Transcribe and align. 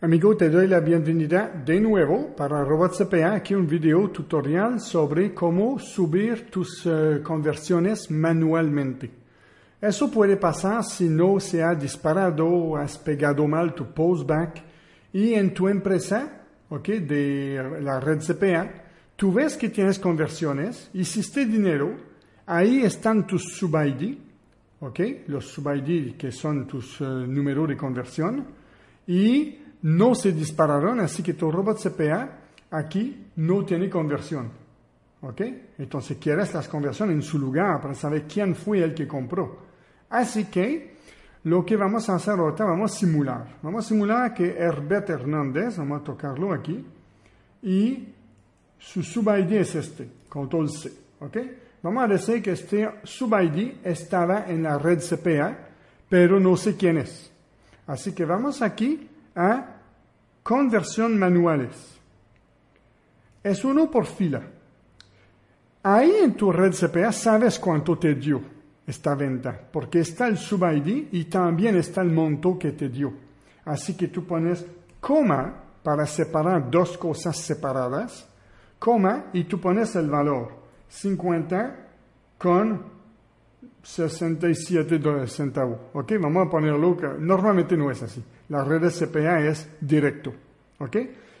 Amigo, 0.00 0.36
te 0.36 0.48
doy 0.48 0.68
la 0.68 0.78
bienvenida 0.78 1.48
de 1.66 1.80
nuevo 1.80 2.28
para 2.36 2.62
Robot 2.64 2.92
CPA, 2.96 3.34
aquí 3.34 3.56
un 3.56 3.66
video 3.66 4.08
tutorial 4.10 4.80
sobre 4.80 5.34
cómo 5.34 5.76
subir 5.80 6.48
tus 6.48 6.86
eh, 6.86 7.18
conversiones 7.20 8.08
manualmente. 8.08 9.10
Eso 9.80 10.08
puede 10.08 10.36
pasar 10.36 10.84
si 10.84 11.08
no 11.08 11.40
se 11.40 11.64
ha 11.64 11.74
disparado 11.74 12.76
has 12.76 12.96
pegado 12.96 13.48
mal 13.48 13.74
tu 13.74 13.92
postback 13.92 14.62
y 15.12 15.34
en 15.34 15.52
tu 15.52 15.66
empresa, 15.66 16.44
¿ok? 16.68 16.88
de 16.90 17.80
la 17.82 17.98
red 17.98 18.20
CPA, 18.20 18.70
tú 19.16 19.32
ves 19.32 19.56
que 19.56 19.68
tienes 19.68 19.98
conversiones, 19.98 20.90
hiciste 20.94 21.44
dinero, 21.44 21.96
ahí 22.46 22.82
están 22.82 23.26
tus 23.26 23.42
sub-ID, 23.56 24.16
¿ok? 24.78 25.00
los 25.26 25.46
sub-ID 25.46 26.16
que 26.16 26.30
son 26.30 26.68
tus 26.68 27.00
eh, 27.00 27.04
números 27.04 27.66
de 27.66 27.76
conversión, 27.76 28.46
y 29.08 29.58
no 29.82 30.14
se 30.14 30.32
dispararon, 30.32 31.00
así 31.00 31.22
que 31.22 31.34
tu 31.34 31.50
robot 31.50 31.78
CPA 31.78 32.38
aquí 32.70 33.26
no 33.36 33.64
tiene 33.64 33.88
conversión. 33.88 34.50
¿Ok? 35.20 35.40
Entonces 35.78 36.16
quieres 36.18 36.54
las 36.54 36.68
conversiones 36.68 37.16
en 37.16 37.22
su 37.22 37.38
lugar 37.38 37.80
para 37.80 37.94
saber 37.94 38.24
quién 38.28 38.54
fue 38.54 38.82
el 38.82 38.94
que 38.94 39.08
compró. 39.08 39.58
Así 40.10 40.44
que 40.44 40.96
lo 41.44 41.64
que 41.64 41.76
vamos 41.76 42.08
a 42.08 42.16
hacer 42.16 42.34
ahora, 42.34 42.64
vamos 42.64 42.94
a 42.94 42.98
simular. 42.98 43.58
Vamos 43.62 43.84
a 43.84 43.88
simular 43.88 44.34
que 44.34 44.56
Herbert 44.56 45.10
Hernández, 45.10 45.76
vamos 45.78 46.00
a 46.00 46.04
tocarlo 46.04 46.52
aquí, 46.52 46.84
y 47.62 48.14
su 48.78 49.02
sub-ID 49.02 49.52
es 49.52 49.74
este, 49.74 50.08
control 50.28 50.70
C. 50.70 50.92
¿Ok? 51.20 51.36
Vamos 51.82 52.04
a 52.04 52.08
decir 52.08 52.42
que 52.42 52.52
este 52.52 52.88
sub-ID 53.02 53.78
estaba 53.84 54.46
en 54.46 54.62
la 54.62 54.78
red 54.78 55.00
CPA, 55.00 55.56
pero 56.08 56.38
no 56.38 56.56
sé 56.56 56.76
quién 56.76 56.98
es. 56.98 57.30
Así 57.86 58.12
que 58.12 58.24
vamos 58.24 58.62
aquí 58.62 59.08
a 59.38 59.64
conversión 60.42 61.16
manuales. 61.16 61.96
Es 63.42 63.64
uno 63.64 63.88
por 63.88 64.06
fila. 64.06 64.42
Ahí 65.84 66.12
en 66.24 66.34
tu 66.34 66.50
red 66.50 66.74
CPA 66.74 67.12
sabes 67.12 67.58
cuánto 67.58 67.96
te 67.96 68.16
dio 68.16 68.42
esta 68.84 69.14
venta, 69.14 69.58
porque 69.70 70.00
está 70.00 70.26
el 70.26 70.38
sub-ID 70.38 71.08
y 71.12 71.24
también 71.26 71.76
está 71.76 72.00
el 72.00 72.10
monto 72.10 72.58
que 72.58 72.72
te 72.72 72.88
dio. 72.88 73.12
Así 73.64 73.96
que 73.96 74.08
tú 74.08 74.26
pones 74.26 74.66
coma 75.00 75.54
para 75.82 76.04
separar 76.04 76.68
dos 76.68 76.98
cosas 76.98 77.36
separadas, 77.36 78.28
coma 78.78 79.26
y 79.32 79.44
tú 79.44 79.60
pones 79.60 79.94
el 79.94 80.10
valor 80.10 80.52
50 80.88 81.76
con 82.38 82.82
67 83.82 85.26
centavos. 85.28 85.78
¿Ok? 85.92 86.12
Vamos 86.20 86.46
a 86.46 86.50
ponerlo, 86.50 86.96
que 86.96 87.06
normalmente 87.20 87.76
no 87.76 87.90
es 87.90 88.02
así. 88.02 88.24
La 88.48 88.64
red 88.64 88.82
de 88.82 88.90
CPA 88.90 89.40
es 89.40 89.68
directo. 89.80 90.32
¿Ok? 90.78 90.96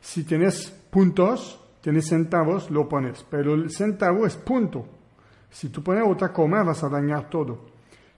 Si 0.00 0.24
tienes 0.24 0.70
puntos, 0.90 1.60
tienes 1.80 2.08
centavos, 2.08 2.70
lo 2.70 2.88
pones. 2.88 3.24
Pero 3.28 3.54
el 3.54 3.70
centavo 3.70 4.26
es 4.26 4.36
punto. 4.36 4.86
Si 5.50 5.68
tú 5.68 5.82
pones 5.82 6.04
otra 6.06 6.32
coma, 6.32 6.62
vas 6.62 6.82
a 6.82 6.88
dañar 6.88 7.28
todo. 7.28 7.72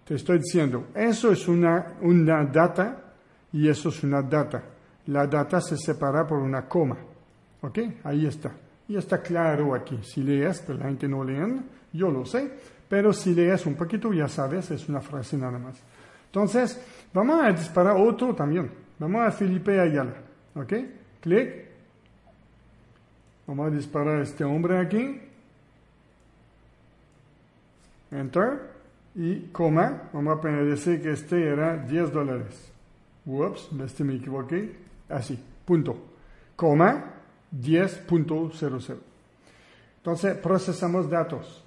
Te 0.05 0.15
estoy 0.15 0.39
diciendo, 0.39 0.89
eso 0.95 1.33
es 1.33 1.49
una, 1.49 1.97
una 2.03 2.45
data 2.45 3.15
y 3.53 3.69
eso 3.69 3.89
es 3.89 4.03
una 4.03 4.23
data. 4.23 4.63
La 5.07 5.27
data 5.27 5.61
se 5.61 5.77
separa 5.77 6.27
por 6.27 6.39
una 6.39 6.69
coma. 6.69 6.97
¿Ok? 7.63 7.79
Ahí 8.05 8.27
está. 8.27 8.53
Y 8.87 8.97
está 8.97 9.23
claro 9.23 9.75
aquí. 9.75 9.99
Si 10.03 10.23
lees, 10.23 10.69
la 10.69 10.85
gente 10.85 11.09
no 11.09 11.25
lee, 11.25 11.63
yo 11.93 12.11
lo 12.11 12.27
sé. 12.27 12.51
Pero 12.89 13.13
si 13.13 13.35
lees 13.35 13.65
un 13.65 13.75
poquito, 13.75 14.13
ya 14.13 14.29
sabes, 14.29 14.71
es 14.71 14.89
una 14.89 15.01
frase 15.01 15.39
nada 15.39 15.59
más. 15.59 15.81
Entonces, 16.35 16.81
vamos 17.13 17.45
a 17.45 17.53
disparar 17.53 17.97
otro 17.97 18.35
también. 18.35 18.69
Vamos 18.99 19.25
a 19.25 19.31
Felipe 19.31 19.79
Ayala. 19.79 20.15
¿Ok? 20.57 20.73
Clic. 21.21 21.69
Vamos 23.47 23.69
a 23.69 23.77
disparar 23.77 24.19
a 24.19 24.23
este 24.23 24.43
hombre 24.43 24.79
aquí. 24.79 25.21
Enter. 28.11 28.63
Y 29.15 29.43
coma. 29.53 30.11
Vamos 30.13 30.45
a 30.45 30.49
decir 30.49 31.01
que 31.01 31.13
este 31.13 31.41
era 31.41 31.77
10 31.77 32.13
dólares. 32.13 32.73
Ups, 33.25 33.69
este 33.85 34.03
me 34.03 34.17
equivoqué. 34.17 34.75
Así. 35.09 35.39
Punto. 35.65 35.97
Coma. 36.57 37.13
10.00. 37.57 38.97
Entonces, 39.99 40.37
procesamos 40.39 41.09
datos. 41.09 41.64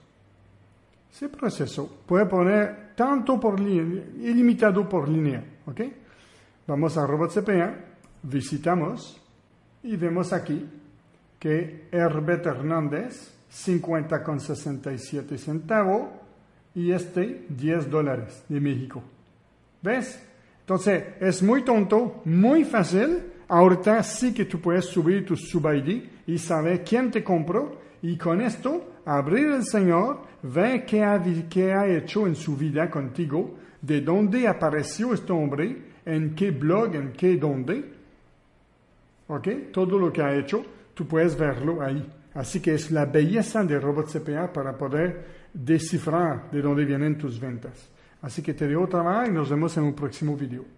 Ese 1.17 1.29
proceso 1.29 2.03
puede 2.05 2.27
poner 2.27 2.93
tanto 2.95 3.39
por 3.39 3.59
línea, 3.59 4.05
ilimitado 4.19 4.87
por 4.87 5.09
línea. 5.09 5.43
¿ok? 5.65 5.81
Vamos 6.67 6.95
a 6.95 7.07
Robot 7.07 7.33
CPA, 7.33 7.75
visitamos 8.21 9.19
y 9.81 9.95
vemos 9.95 10.31
aquí 10.31 10.63
que 11.39 11.87
Herbert 11.91 12.45
Hernández 12.45 13.33
50,67 13.51 15.37
centavos 15.37 16.09
y 16.75 16.91
este 16.91 17.47
10 17.49 17.89
dólares 17.89 18.43
de 18.47 18.61
México. 18.61 19.01
¿Ves? 19.81 20.23
Entonces 20.59 21.03
es 21.19 21.41
muy 21.41 21.63
tonto, 21.63 22.21
muy 22.25 22.63
fácil. 22.63 23.23
Ahorita 23.47 24.03
sí 24.03 24.35
que 24.35 24.45
tú 24.45 24.61
puedes 24.61 24.85
subir 24.85 25.25
tu 25.25 25.35
sub-ID 25.35 26.03
y 26.27 26.37
saber 26.37 26.83
quién 26.83 27.09
te 27.09 27.23
compró 27.23 27.86
y 28.01 28.17
con 28.17 28.41
esto 28.41 29.01
abrir 29.05 29.47
el 29.47 29.63
Señor, 29.63 30.21
ver 30.43 30.85
qué 30.85 31.03
ha, 31.03 31.87
hecho 31.87 32.27
en 32.27 32.35
su 32.35 32.55
vida 32.55 32.89
contigo, 32.89 33.55
de 33.81 34.01
dónde 34.01 34.47
apareció 34.47 35.13
este 35.13 35.31
hombre, 35.31 35.83
en 36.05 36.35
qué 36.35 36.51
blog, 36.51 36.95
en 36.95 37.13
qué 37.13 37.37
dónde. 37.37 37.93
¿Ok? 39.27 39.47
Todo 39.71 39.97
lo 39.97 40.11
que 40.11 40.21
ha 40.21 40.35
hecho, 40.35 40.63
tú 40.93 41.07
puedes 41.07 41.37
verlo 41.37 41.81
ahí. 41.81 42.05
Así 42.33 42.59
que 42.59 42.75
es 42.75 42.91
la 42.91 43.05
belleza 43.05 43.63
de 43.63 43.79
Robot 43.79 44.11
CPA 44.11 44.53
para 44.53 44.77
poder 44.77 45.49
descifrar 45.53 46.51
de 46.51 46.61
dónde 46.61 46.85
vienen 46.85 47.17
tus 47.17 47.39
ventas. 47.39 47.89
Así 48.21 48.41
que 48.41 48.53
te 48.53 48.75
otra 48.75 49.21
vez 49.21 49.29
y 49.29 49.33
nos 49.33 49.49
vemos 49.49 49.75
en 49.77 49.83
un 49.83 49.93
próximo 49.93 50.35
video. 50.35 50.77